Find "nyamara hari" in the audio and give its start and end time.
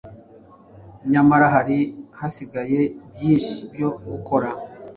1.11-1.77